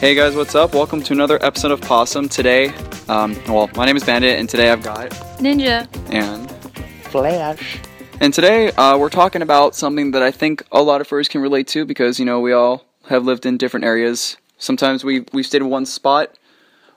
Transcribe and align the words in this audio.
Hey 0.00 0.14
guys, 0.14 0.36
what's 0.36 0.54
up? 0.54 0.74
Welcome 0.74 1.02
to 1.02 1.12
another 1.12 1.44
episode 1.44 1.72
of 1.72 1.80
Possum. 1.80 2.28
Today, 2.28 2.68
um, 3.08 3.36
well, 3.48 3.68
my 3.74 3.84
name 3.84 3.96
is 3.96 4.04
Bandit, 4.04 4.38
and 4.38 4.48
today 4.48 4.70
I've 4.70 4.84
got 4.84 5.10
Ninja. 5.40 5.88
and 6.12 6.48
Flash. 7.10 7.80
and 8.20 8.32
today 8.32 8.70
uh, 8.72 8.96
we're 8.96 9.08
talking 9.08 9.42
about 9.42 9.74
something 9.74 10.12
that 10.12 10.22
I 10.22 10.30
think 10.30 10.62
a 10.70 10.82
lot 10.82 11.00
of 11.00 11.08
furries 11.08 11.28
can 11.28 11.40
relate 11.40 11.66
to 11.68 11.84
because 11.84 12.20
you 12.20 12.24
know 12.24 12.38
we 12.38 12.52
all 12.52 12.84
have 13.08 13.24
lived 13.24 13.44
in 13.44 13.58
different 13.58 13.84
areas. 13.84 14.36
Sometimes 14.56 15.04
we 15.04 15.24
we've 15.32 15.46
stayed 15.46 15.62
in 15.62 15.68
one 15.68 15.84
spot 15.84 16.32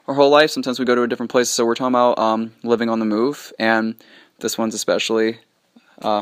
our 0.07 0.13
whole 0.13 0.29
life. 0.29 0.51
Sometimes 0.51 0.77
we 0.77 0.85
go 0.85 0.93
to 0.93 1.01
a 1.01 1.07
different 1.07 1.31
place. 1.31 1.49
So 1.49 1.65
we're 1.65 1.73
talking 1.73 1.93
about 1.95 2.19
um, 2.19 2.53
living 2.61 2.87
on 2.87 2.99
the 2.99 3.05
move, 3.05 3.51
and 3.57 3.95
this 4.41 4.59
one's 4.59 4.75
especially. 4.75 5.39
Uh, 6.03 6.21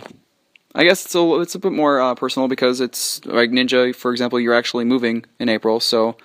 I 0.75 0.85
guess 0.85 1.03
it's 1.03 1.15
a 1.15 1.41
it's 1.41 1.55
a 1.55 1.59
bit 1.59 1.73
more 1.73 1.99
uh, 1.99 2.15
personal 2.15 2.47
because 2.47 2.79
it's 2.79 3.25
like 3.25 3.49
Ninja, 3.49 3.93
for 3.93 4.11
example. 4.11 4.39
You're 4.39 4.53
actually 4.53 4.85
moving 4.85 5.25
in 5.39 5.49
April, 5.49 5.81
so 5.81 6.15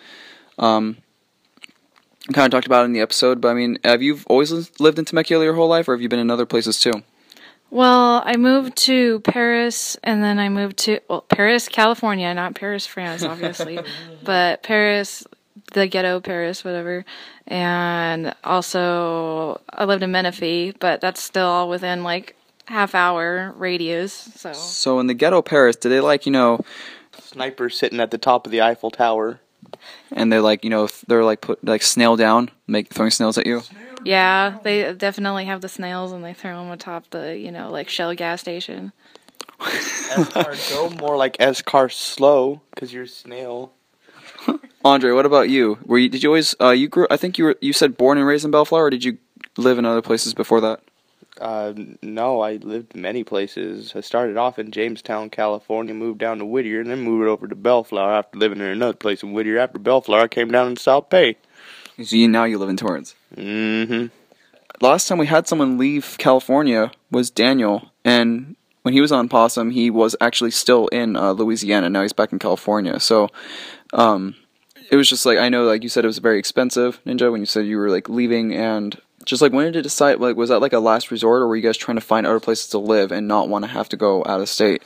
um, 0.58 0.96
kind 2.32 2.46
of 2.46 2.50
talked 2.50 2.66
about 2.66 2.82
it 2.82 2.86
in 2.86 2.92
the 2.92 3.00
episode. 3.00 3.40
But 3.40 3.48
I 3.48 3.54
mean, 3.54 3.78
have 3.84 4.02
you 4.02 4.20
always 4.26 4.52
lived 4.80 4.98
in 4.98 5.04
Temecula 5.04 5.44
your 5.44 5.54
whole 5.54 5.68
life, 5.68 5.88
or 5.88 5.94
have 5.94 6.02
you 6.02 6.08
been 6.08 6.18
in 6.18 6.30
other 6.30 6.46
places 6.46 6.80
too? 6.80 7.02
Well, 7.70 8.22
I 8.24 8.36
moved 8.36 8.76
to 8.84 9.18
Perris 9.20 9.96
and 10.04 10.22
then 10.22 10.38
I 10.38 10.48
moved 10.48 10.76
to 10.78 11.00
well, 11.08 11.22
Perris, 11.22 11.68
California, 11.68 12.32
not 12.32 12.54
Paris, 12.54 12.86
France, 12.86 13.24
obviously, 13.24 13.80
but 14.22 14.62
Perris, 14.62 15.26
the 15.72 15.88
ghetto 15.88 16.20
Perris, 16.20 16.64
whatever. 16.64 17.04
And 17.48 18.32
also 18.44 19.60
I 19.70 19.86
lived 19.86 20.04
in 20.04 20.12
Menifee, 20.12 20.72
but 20.78 21.00
that's 21.00 21.20
still 21.20 21.48
all 21.48 21.68
within 21.68 22.04
like 22.04 22.36
half 22.66 22.94
hour 22.94 23.52
radius. 23.56 24.12
So 24.36 24.52
So 24.52 25.00
in 25.00 25.08
the 25.08 25.14
ghetto 25.14 25.42
Perris, 25.42 25.74
do 25.74 25.88
they 25.88 26.00
like 26.00 26.26
you 26.26 26.32
know, 26.32 26.60
Sniper 27.20 27.68
sitting 27.68 27.98
at 27.98 28.12
the 28.12 28.18
top 28.18 28.46
of 28.46 28.52
the 28.52 28.62
Eiffel 28.62 28.92
Tower. 28.92 29.40
And 30.12 30.32
they're 30.32 30.40
like 30.40 30.64
you 30.64 30.70
know 30.70 30.88
they're 31.06 31.24
like 31.24 31.40
put 31.40 31.64
like 31.64 31.82
snail 31.82 32.16
down, 32.16 32.50
make 32.66 32.92
throwing 32.92 33.10
snails 33.10 33.38
at 33.38 33.46
you? 33.46 33.62
yeah, 34.04 34.58
they 34.62 34.92
definitely 34.92 35.46
have 35.46 35.60
the 35.60 35.68
snails 35.68 36.12
and 36.12 36.24
they 36.24 36.34
throw 36.34 36.58
them 36.58 36.70
atop 36.70 37.10
the 37.10 37.36
you 37.36 37.50
know 37.50 37.70
like 37.70 37.88
Shell 37.88 38.14
gas 38.14 38.40
station. 38.40 38.92
S 39.60 40.28
car 40.30 40.54
go 40.70 40.90
more 40.90 41.16
like 41.16 41.36
S 41.40 41.62
car 41.62 41.88
slow 41.88 42.60
because 42.74 42.92
you're 42.92 43.04
a 43.04 43.08
snail. 43.08 43.72
Andre, 44.84 45.12
what 45.12 45.26
about 45.26 45.48
you? 45.48 45.78
Were 45.86 45.98
you 45.98 46.08
did 46.08 46.22
you 46.22 46.28
always 46.28 46.54
uh, 46.60 46.70
you 46.70 46.88
grew? 46.88 47.06
I 47.10 47.16
think 47.16 47.38
you 47.38 47.44
were 47.44 47.56
you 47.60 47.72
said 47.72 47.96
born 47.96 48.18
and 48.18 48.26
raised 48.26 48.44
in 48.44 48.50
Bellflower, 48.50 48.84
or 48.84 48.90
did 48.90 49.04
you 49.04 49.18
live 49.56 49.78
in 49.78 49.84
other 49.84 50.02
places 50.02 50.34
before 50.34 50.60
that? 50.60 50.80
Uh, 51.40 51.72
no, 52.00 52.40
I 52.40 52.56
lived 52.56 52.94
many 52.94 53.24
places. 53.24 53.92
I 53.96 54.00
started 54.00 54.36
off 54.36 54.58
in 54.58 54.70
Jamestown, 54.70 55.30
California, 55.30 55.92
moved 55.92 56.20
down 56.20 56.38
to 56.38 56.44
Whittier, 56.44 56.80
and 56.80 56.90
then 56.90 57.00
moved 57.00 57.26
over 57.26 57.48
to 57.48 57.54
Bellflower 57.56 58.12
after 58.12 58.38
living 58.38 58.60
in 58.60 58.66
another 58.66 58.96
place 58.96 59.22
in 59.22 59.32
Whittier. 59.32 59.58
After 59.58 59.78
Bellflower, 59.78 60.22
I 60.22 60.28
came 60.28 60.50
down 60.50 60.68
in 60.68 60.76
South 60.76 61.08
Bay. 61.08 61.36
So 62.02 62.16
you, 62.16 62.28
now 62.28 62.44
you 62.44 62.58
live 62.58 62.68
in 62.68 62.76
Torrance. 62.76 63.14
Mm-hmm. 63.36 64.06
last 64.80 65.08
time 65.08 65.18
we 65.18 65.26
had 65.26 65.48
someone 65.48 65.78
leave 65.78 66.16
California 66.18 66.92
was 67.10 67.30
Daniel, 67.30 67.90
and 68.04 68.56
when 68.82 68.94
he 68.94 69.00
was 69.00 69.12
on 69.12 69.28
Possum, 69.28 69.70
he 69.70 69.90
was 69.90 70.14
actually 70.20 70.50
still 70.50 70.88
in 70.88 71.16
uh, 71.16 71.32
Louisiana. 71.32 71.88
Now 71.88 72.02
he's 72.02 72.12
back 72.12 72.32
in 72.32 72.38
California. 72.38 73.00
So, 73.00 73.28
um, 73.92 74.36
it 74.90 74.96
was 74.96 75.08
just 75.08 75.24
like 75.24 75.38
I 75.38 75.48
know, 75.48 75.64
like 75.64 75.82
you 75.82 75.88
said, 75.88 76.04
it 76.04 76.08
was 76.08 76.18
very 76.18 76.38
expensive, 76.38 77.00
Ninja. 77.04 77.30
When 77.32 77.40
you 77.40 77.46
said 77.46 77.66
you 77.66 77.78
were 77.78 77.90
like 77.90 78.08
leaving, 78.08 78.54
and 78.54 79.00
just 79.24 79.42
like 79.42 79.52
when 79.52 79.66
did 79.66 79.74
you 79.76 79.82
decide? 79.82 80.20
Like, 80.20 80.36
was 80.36 80.50
that 80.50 80.60
like 80.60 80.72
a 80.72 80.78
last 80.78 81.10
resort, 81.10 81.42
or 81.42 81.48
were 81.48 81.56
you 81.56 81.62
guys 81.62 81.76
trying 81.76 81.96
to 81.96 82.00
find 82.00 82.26
other 82.26 82.40
places 82.40 82.68
to 82.68 82.78
live 82.78 83.12
and 83.12 83.28
not 83.28 83.48
want 83.48 83.64
to 83.64 83.70
have 83.70 83.88
to 83.90 83.96
go 83.96 84.24
out 84.26 84.40
of 84.40 84.48
state? 84.48 84.82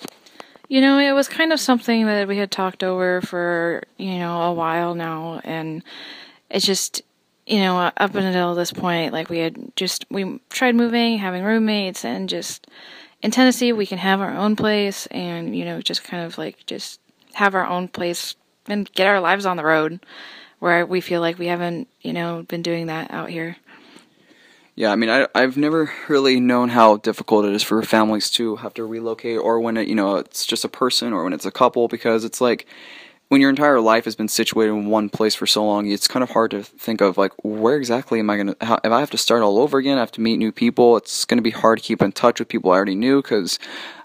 You 0.69 0.83
know, 0.83 0.99
it 0.99 1.13
was 1.13 1.29
kind 1.29 1.53
of 1.53 1.61
something 1.61 2.05
that 2.07 2.29
we 2.29 2.37
had 2.37 2.51
talked 2.51 2.85
over 2.85 3.23
for, 3.23 3.83
you 3.97 4.19
know, 4.19 4.43
a 4.43 4.53
while 4.53 4.95
now. 4.95 5.41
And 5.43 5.83
it's 6.51 6.67
just, 6.67 7.01
you 7.47 7.61
know, 7.61 7.79
up 7.79 8.15
until 8.15 8.55
this 8.55 8.71
point, 8.71 9.15
like 9.15 9.31
we 9.31 9.39
had 9.39 9.57
just, 9.77 10.05
we 10.11 10.41
tried 10.51 10.75
moving, 10.75 11.17
having 11.17 11.43
roommates, 11.43 12.05
and 12.05 12.29
just 12.29 12.67
in 13.23 13.31
Tennessee, 13.31 13.73
we 13.73 13.87
can 13.87 13.97
have 13.97 14.21
our 14.21 14.37
own 14.37 14.57
place 14.57 15.07
and, 15.07 15.57
you 15.57 15.65
know, 15.65 15.81
just 15.81 16.05
kind 16.05 16.25
of 16.25 16.37
like 16.37 16.67
just 16.67 17.01
have 17.33 17.55
our 17.55 17.67
own 17.67 17.89
place 17.89 18.37
and 18.67 18.93
get 18.93 19.07
our 19.07 19.21
lives 19.21 19.47
on 19.47 19.57
the 19.57 19.65
road 19.65 20.01
where 20.59 20.85
we 20.85 21.01
feel 21.01 21.23
like 21.23 21.39
we 21.39 21.47
haven't, 21.47 21.89
you 22.03 22.13
know, 22.13 22.45
been 22.49 22.63
doing 22.63 22.87
that 22.87 23.11
out 23.11 23.31
here. 23.31 23.57
Yeah, 24.79 24.93
I 24.93 24.95
mean, 24.95 25.11
I 25.11 25.27
I've 25.35 25.57
never 25.57 25.91
really 26.07 26.39
known 26.39 26.69
how 26.69 26.99
difficult 26.99 27.45
it 27.45 27.53
is 27.53 27.65
for 27.65 27.83
families 27.83 28.31
to 28.31 28.55
have 28.55 28.75
to 28.75 28.85
relocate, 28.85 29.41
or 29.41 29.59
when 29.59 29.77
it 29.77 29.89
you 29.89 29.97
know 29.97 30.15
it's 30.19 30.47
just 30.47 30.65
a 30.65 30.69
person, 30.69 31.13
or 31.13 31.25
when 31.25 31.33
it's 31.33 31.45
a 31.45 31.51
couple, 31.51 31.89
because 31.89 32.25
it's 32.25 32.41
like 32.41 32.65
when 33.27 33.41
your 33.41 33.51
entire 33.51 33.81
life 33.81 34.05
has 34.05 34.15
been 34.15 34.29
situated 34.29 34.71
in 34.71 34.87
one 34.87 35.09
place 35.09 35.35
for 35.35 35.49
so 35.49 35.67
long, 35.67 35.91
it's 35.91 36.07
kind 36.07 36.23
of 36.23 36.31
hard 36.31 36.53
to 36.53 36.63
think 36.63 37.01
of 37.01 37.19
like 37.19 37.33
where 37.43 37.75
exactly 37.75 38.21
am 38.21 38.31
I 38.31 38.37
gonna? 38.37 38.55
How, 38.61 38.79
if 38.85 38.93
I 38.93 39.01
have 39.01 39.11
to 39.11 39.19
start 39.19 39.43
all 39.43 39.59
over 39.59 39.79
again, 39.79 39.97
I 39.97 40.01
have 40.01 40.13
to 40.13 40.21
meet 40.21 40.37
new 40.37 40.53
people. 40.53 40.97
It's 40.97 41.25
gonna 41.25 41.43
be 41.43 41.51
hard 41.51 41.79
to 41.79 41.85
keep 41.85 42.01
in 42.01 42.13
touch 42.13 42.39
with 42.39 42.47
people 42.47 42.71
I 42.71 42.77
already 42.77 42.95
knew 42.95 43.21
because 43.21 43.59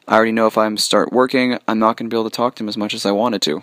I 0.08 0.16
already 0.16 0.32
know 0.32 0.48
if 0.48 0.58
I'm 0.58 0.78
start 0.78 1.14
working, 1.14 1.60
I'm 1.68 1.78
not 1.78 1.98
gonna 1.98 2.10
be 2.10 2.18
able 2.18 2.32
to 2.32 2.36
talk 2.36 2.56
to 2.56 2.64
them 2.64 2.70
as 2.70 2.78
much 2.78 2.96
as 2.96 3.06
I 3.06 3.12
wanted 3.12 3.44
to. 3.44 3.62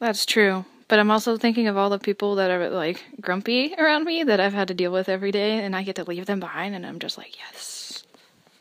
That's 0.00 0.26
true. 0.26 0.66
But 0.90 0.98
I'm 0.98 1.12
also 1.12 1.36
thinking 1.36 1.68
of 1.68 1.76
all 1.76 1.88
the 1.88 2.00
people 2.00 2.34
that 2.34 2.50
are 2.50 2.68
like 2.68 3.04
grumpy 3.20 3.72
around 3.78 4.04
me 4.04 4.24
that 4.24 4.40
I've 4.40 4.52
had 4.52 4.66
to 4.68 4.74
deal 4.74 4.90
with 4.90 5.08
every 5.08 5.30
day, 5.30 5.64
and 5.64 5.76
I 5.76 5.84
get 5.84 5.94
to 5.94 6.04
leave 6.04 6.26
them 6.26 6.40
behind, 6.40 6.74
and 6.74 6.84
I'm 6.84 6.98
just 6.98 7.16
like, 7.16 7.38
yes. 7.38 8.02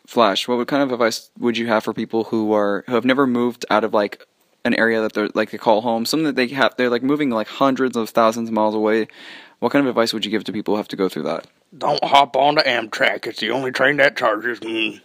Flash, 0.05 0.47
what 0.47 0.67
kind 0.67 0.83
of 0.83 0.91
advice 0.91 1.31
would 1.39 1.57
you 1.57 1.65
have 1.65 1.83
for 1.83 1.91
people 1.91 2.25
who 2.25 2.53
are 2.53 2.83
who 2.85 2.93
have 2.93 3.03
never 3.03 3.25
moved 3.25 3.65
out 3.71 3.83
of 3.83 3.95
like 3.95 4.23
an 4.63 4.75
area 4.75 5.01
that 5.01 5.13
they're 5.13 5.29
like 5.33 5.49
they 5.49 5.57
call 5.57 5.81
home, 5.81 6.05
something 6.05 6.25
that 6.25 6.35
they 6.35 6.47
have 6.49 6.75
they're 6.77 6.91
like 6.91 7.01
moving 7.01 7.31
like 7.31 7.47
hundreds 7.47 7.97
of 7.97 8.11
thousands 8.11 8.47
of 8.47 8.53
miles 8.53 8.75
away? 8.75 9.07
What 9.57 9.71
kind 9.71 9.83
of 9.83 9.89
advice 9.89 10.13
would 10.13 10.23
you 10.23 10.29
give 10.29 10.43
to 10.43 10.53
people 10.53 10.75
who 10.75 10.77
have 10.77 10.87
to 10.89 10.95
go 10.95 11.09
through 11.09 11.23
that? 11.23 11.47
Don't 11.75 12.03
hop 12.03 12.35
on 12.35 12.55
the 12.55 12.61
Amtrak. 12.61 13.25
It's 13.25 13.39
the 13.39 13.49
only 13.49 13.71
train 13.71 13.97
that 13.97 14.15
charges. 14.15 14.59
Mm. 14.59 15.01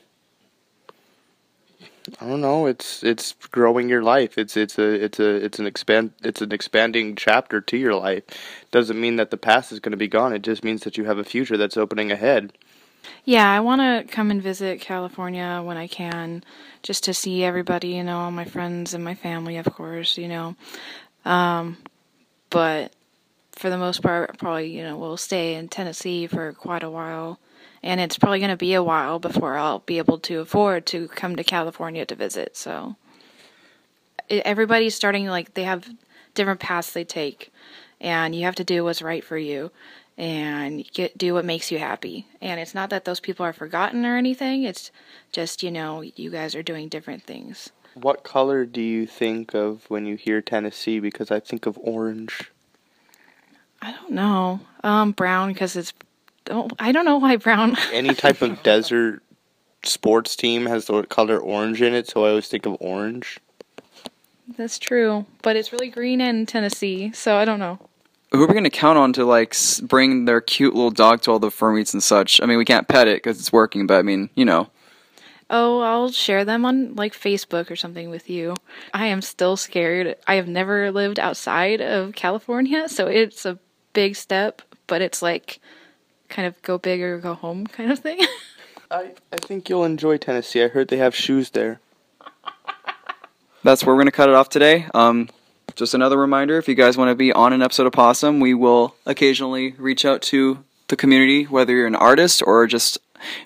I 2.21 2.27
don't 2.29 2.41
know. 2.41 2.67
It's 2.67 3.03
it's 3.03 3.33
growing 3.51 3.89
your 3.89 4.03
life. 4.03 4.37
It's 4.37 4.57
it's 4.57 4.79
a 4.79 5.05
it's 5.05 5.19
a 5.19 5.45
it's 5.45 5.59
an 5.59 5.67
expand 5.67 6.13
it's 6.23 6.43
an 6.43 6.53
expanding 6.53 7.17
chapter 7.17 7.61
to 7.61 7.77
your 7.77 7.95
life. 7.95 8.25
Doesn't 8.71 9.01
mean 9.01 9.17
that 9.17 9.31
the 9.31 9.37
past 9.37 9.73
is 9.73 9.81
going 9.81 9.93
to 9.93 9.97
be 9.97 10.09
gone. 10.09 10.33
It 10.33 10.43
just 10.43 10.65
means 10.65 10.83
that 10.83 10.99
you 10.99 11.05
have 11.05 11.19
a 11.19 11.25
future 11.25 11.57
that's 11.57 11.77
opening 11.77 12.13
ahead. 12.13 12.53
Yeah, 13.25 13.51
I 13.51 13.61
want 13.61 13.81
to 13.81 14.13
come 14.13 14.31
and 14.31 14.43
visit 14.43 14.81
California 14.81 15.63
when 15.65 15.77
I 15.77 15.87
can, 15.87 16.43
just 16.83 17.05
to 17.05 17.15
see 17.15 17.45
everybody, 17.45 17.89
you 17.89 18.05
know, 18.05 18.19
all 18.19 18.31
my 18.31 18.45
friends 18.45 18.95
and 18.95 19.05
my 19.05 19.15
family, 19.15 19.57
of 19.57 19.67
course, 19.67 20.17
you 20.17 20.29
know. 20.29 20.57
Um, 21.25 21.79
but 22.51 22.93
for 23.57 23.71
the 23.71 23.79
most 23.79 24.03
part, 24.03 24.39
probably, 24.39 24.77
you 24.77 24.83
know, 24.83 24.97
we'll 24.97 25.17
stay 25.17 25.55
in 25.55 25.69
Tennessee 25.69 26.27
for 26.27 26.53
quite 26.53 26.83
a 26.83 26.91
while. 26.91 27.39
And 27.83 28.01
it's 28.01 28.19
probably 28.19 28.39
going 28.39 28.51
to 28.51 28.57
be 28.57 28.75
a 28.75 28.83
while 28.83 29.19
before 29.19 29.57
I'll 29.57 29.81
be 29.81 29.99
able 29.99 30.19
to 30.21 30.41
afford 30.41 30.87
to 30.87 31.09
come 31.09 31.37
to 31.37 31.45
California 31.45 32.07
to 32.07 32.15
visit. 32.15 32.57
So 32.57 32.97
everybody's 34.31 34.95
starting, 34.95 35.27
like, 35.27 35.55
they 35.55 35.65
have 35.65 35.89
different 36.35 36.61
paths 36.61 36.93
they 36.93 37.05
take. 37.05 37.53
And 38.01 38.35
you 38.35 38.45
have 38.45 38.55
to 38.57 38.65
do 38.65 38.85
what's 38.85 39.03
right 39.03 39.23
for 39.23 39.39
you 39.39 39.71
and 40.17 40.85
get 40.93 41.19
do 41.19 41.35
what 41.35 41.45
makes 41.45 41.71
you 41.71 41.79
happy. 41.79 42.27
And 42.41 42.61
it's 42.61 42.75
not 42.75 42.91
that 42.91 43.05
those 43.05 43.21
people 43.21 43.45
are 43.45 43.53
forgotten 43.53 44.07
or 44.07 44.17
anything. 44.17 44.63
It's 44.63 44.91
just, 45.33 45.63
you 45.63 45.71
know, 45.71 46.03
you 46.03 46.31
guys 46.31 46.55
are 46.55 46.63
doing 46.63 46.89
different 46.89 47.23
things. 47.23 47.71
What 47.95 48.25
color 48.25 48.65
do 48.65 48.81
you 48.81 49.07
think 49.07 49.55
of 49.55 49.89
when 49.89 50.07
you 50.07 50.17
hear 50.17 50.41
Tennessee? 50.41 51.01
Because 51.01 51.31
I 51.31 51.41
think 51.41 51.67
of 51.67 51.79
orange. 51.81 52.51
I 53.85 53.93
don't 53.93 54.13
know. 54.13 54.61
Um 54.83 55.13
brown 55.13 55.53
because 55.53 55.77
it's 55.77 55.93
don't 56.45 56.73
I 56.79 56.93
don't 56.93 57.05
know 57.05 57.19
why 57.19 57.37
brown. 57.37 57.77
Any 57.93 58.15
type 58.15 58.43
of 58.43 58.63
desert 58.63 59.23
sports 59.85 60.37
team 60.37 60.67
has 60.67 60.87
the 60.87 61.03
color 61.05 61.39
orange 61.39 61.83
in 61.83 61.95
it, 61.95 62.09
so 62.09 62.25
I 62.25 62.31
always 62.31 62.49
think 62.49 62.67
of 62.67 62.77
orange. 62.81 63.39
That's 64.57 64.79
true, 64.79 65.27
but 65.43 65.57
it's 65.57 65.73
really 65.73 65.89
green 65.89 66.21
in 66.21 66.47
Tennessee, 66.47 67.13
so 67.13 67.37
I 67.37 67.45
don't 67.45 67.59
know. 67.59 67.79
Who 68.31 68.43
are 68.43 68.47
we 68.47 68.53
going 68.53 68.65
to 68.65 68.71
count 68.71 68.99
on 68.99 69.13
to 69.15 69.25
like 69.25 69.55
bring 69.83 70.25
their 70.25 70.41
cute 70.41 70.75
little 70.75 70.91
dog 70.91 71.23
to 71.23 71.31
all 71.31 71.39
the 71.39 71.51
fur 71.51 71.73
meets 71.73 71.95
and 71.95 72.03
such? 72.03 72.41
I 72.43 72.47
mean, 72.47 72.59
we 72.59 72.65
can't 72.65 72.89
pet 72.89 73.09
it 73.09 73.23
because 73.23 73.39
it's 73.39 73.53
working, 73.53 73.87
but 73.87 73.99
I 73.99 74.03
mean, 74.03 74.29
you 74.35 74.45
know. 74.45 74.69
Oh, 75.51 75.81
I'll 75.81 76.11
share 76.11 76.45
them 76.45 76.65
on 76.65 76.95
like 76.95 77.15
Facebook 77.15 77.71
or 77.71 77.77
something 77.77 78.11
with 78.11 78.29
you. 78.29 78.57
I 78.93 79.07
am 79.07 79.23
still 79.23 79.57
scared. 79.57 80.17
I 80.27 80.35
have 80.35 80.49
never 80.49 80.91
lived 80.91 81.19
outside 81.19 81.81
of 81.81 82.15
California, 82.15 82.89
so 82.89 83.07
it's 83.07 83.47
a 83.47 83.59
big 83.95 84.17
step, 84.17 84.61
but 84.87 85.01
it's 85.01 85.23
like 85.23 85.61
kind 86.29 86.47
of 86.47 86.61
go 86.63 86.77
big 86.77 87.01
or 87.01 87.19
go 87.19 87.35
home 87.35 87.67
kind 87.67 87.91
of 87.91 87.99
thing. 87.99 88.21
I, 88.91 89.13
I 89.33 89.37
think 89.37 89.69
you'll 89.69 89.85
enjoy 89.85 90.19
Tennessee. 90.19 90.63
I 90.63 90.69
heard 90.69 90.89
they 90.89 90.99
have 90.99 91.15
shoes 91.15 91.51
there. 91.51 91.81
That's 93.63 93.85
where 93.85 93.95
we're 93.95 94.03
going 94.03 94.09
to 94.09 94.13
cut 94.13 94.29
it 94.29 94.35
off 94.35 94.51
today. 94.51 94.87
Um, 94.93 95.31
just 95.75 95.95
another 95.95 96.19
reminder 96.19 96.59
if 96.59 96.69
you 96.69 96.75
guys 96.75 96.99
want 96.99 97.09
to 97.09 97.15
be 97.15 97.33
on 97.33 97.55
an 97.55 97.63
episode 97.63 97.87
of 97.87 97.93
Possum, 97.95 98.41
we 98.41 98.53
will 98.53 98.95
occasionally 99.07 99.73
reach 99.79 100.05
out 100.05 100.21
to 100.23 100.63
the 100.89 100.97
community, 100.97 101.45
whether 101.45 101.73
you're 101.73 101.87
an 101.87 101.97
artist 101.97 102.43
or 102.47 102.67
just 102.67 102.99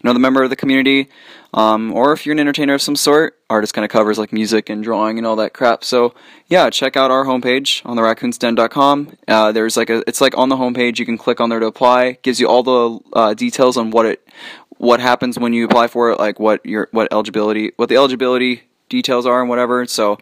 another 0.02 0.18
member 0.18 0.42
of 0.42 0.50
the 0.50 0.56
community, 0.56 1.08
um, 1.54 1.92
or 1.92 2.12
if 2.12 2.26
you're 2.26 2.34
an 2.34 2.40
entertainer 2.40 2.74
of 2.74 2.82
some 2.82 2.96
sort, 2.96 3.38
artist 3.48 3.74
kind 3.74 3.84
of 3.84 3.90
covers 3.90 4.18
like 4.18 4.32
music 4.32 4.68
and 4.68 4.84
drawing 4.84 5.18
and 5.18 5.26
all 5.26 5.36
that 5.36 5.54
crap. 5.54 5.82
So 5.82 6.14
yeah, 6.46 6.70
check 6.70 6.96
out 6.96 7.10
our 7.10 7.24
homepage 7.24 7.84
on 7.86 7.96
the 7.96 8.02
raccoonsden.com. 8.02 9.16
Uh, 9.26 9.52
there's 9.52 9.76
like 9.76 9.90
a, 9.90 10.02
it's 10.06 10.20
like 10.20 10.36
on 10.36 10.48
the 10.48 10.56
homepage. 10.56 10.98
You 10.98 11.06
can 11.06 11.18
click 11.18 11.40
on 11.40 11.48
there 11.48 11.60
to 11.60 11.66
apply. 11.66 12.18
Gives 12.22 12.40
you 12.40 12.48
all 12.48 12.62
the 12.62 13.00
uh, 13.12 13.34
details 13.34 13.76
on 13.76 13.90
what 13.90 14.06
it, 14.06 14.28
what 14.76 15.00
happens 15.00 15.38
when 15.38 15.52
you 15.52 15.64
apply 15.64 15.88
for 15.88 16.10
it, 16.10 16.18
like 16.18 16.38
what 16.38 16.64
your 16.64 16.88
what 16.92 17.12
eligibility, 17.12 17.72
what 17.76 17.88
the 17.88 17.96
eligibility 17.96 18.62
details 18.88 19.26
are 19.26 19.40
and 19.40 19.48
whatever. 19.48 19.86
So 19.86 20.18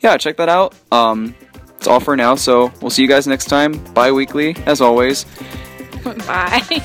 yeah, 0.00 0.16
check 0.16 0.36
that 0.38 0.48
out. 0.48 0.74
Um, 0.90 1.34
it's 1.76 1.86
all 1.86 2.00
for 2.00 2.16
now. 2.16 2.34
So 2.34 2.72
we'll 2.80 2.90
see 2.90 3.02
you 3.02 3.08
guys 3.08 3.26
next 3.26 3.46
time, 3.46 3.72
bi 3.94 4.12
weekly 4.12 4.56
as 4.66 4.80
always. 4.80 5.24
Bye. 6.04 6.82